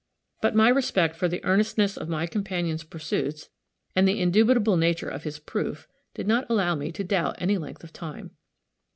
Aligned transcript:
But 0.41 0.55
my 0.55 0.67
respect 0.67 1.15
for 1.15 1.27
the 1.27 1.45
earnestness 1.45 1.95
of 1.95 2.09
my 2.09 2.25
companion's 2.25 2.83
pursuits, 2.83 3.49
and 3.95 4.07
the 4.07 4.19
indubitable 4.19 4.75
nature 4.75 5.09
of 5.09 5.25
his 5.25 5.37
proof, 5.37 5.87
did 6.15 6.25
not 6.25 6.49
allow 6.49 6.73
me 6.73 6.91
to 6.93 7.03
doubt 7.03 7.35
any 7.37 7.59
length 7.59 7.83
of 7.83 7.93
time. 7.93 8.31